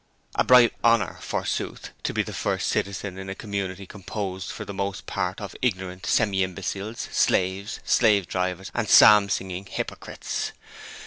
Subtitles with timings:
[0.33, 1.91] A bright 'honour', forsooth!
[2.01, 6.07] to be the first citizen in a community composed for the most part of ignorant
[6.07, 10.53] semi imbeciles, slaves, slave drivers and psalm singing hypocrites.